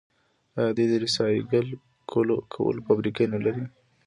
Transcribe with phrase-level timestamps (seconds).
[0.57, 1.67] آیا دوی د ریسایکل
[2.11, 2.35] کولو
[2.85, 3.63] فابریکې نلري؟